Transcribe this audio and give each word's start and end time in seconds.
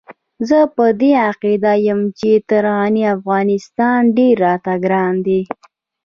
زه 0.47 0.59
په 0.75 0.85
دې 0.99 1.11
عقيده 1.27 1.73
يم 1.87 1.99
چې 2.19 2.31
تر 2.49 2.63
غني 2.77 3.03
افغانستان 3.15 3.99
ډېر 4.17 4.35
راته 4.45 4.73
ګران 4.83 5.13
دی. 5.25 5.41